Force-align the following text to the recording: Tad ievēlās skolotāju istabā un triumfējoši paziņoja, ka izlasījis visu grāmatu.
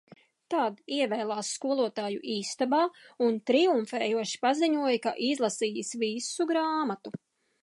Tad 0.51 0.77
ievēlās 0.95 1.51
skolotāju 1.57 2.23
istabā 2.37 2.81
un 3.27 3.37
triumfējoši 3.51 4.43
paziņoja, 4.47 5.01
ka 5.07 5.15
izlasījis 5.31 5.95
visu 6.07 6.51
grāmatu. 6.55 7.17